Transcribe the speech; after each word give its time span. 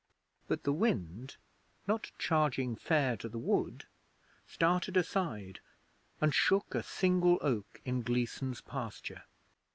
But 0.47 0.63
the 0.63 0.73
wind, 0.73 1.37
not 1.85 2.11
charging 2.17 2.75
fair 2.75 3.15
to 3.17 3.29
the 3.29 3.37
wood, 3.37 3.85
started 4.47 4.97
aside 4.97 5.59
and 6.19 6.33
shook 6.33 6.73
a 6.73 6.81
single 6.81 7.37
oak 7.43 7.79
in 7.85 8.01
Gleason's 8.01 8.61
pasture. 8.61 9.25